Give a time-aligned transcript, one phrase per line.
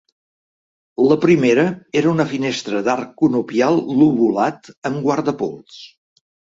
[1.11, 1.65] La primera
[2.01, 5.83] era una finestra d'arc conopial lobulat amb guardapols.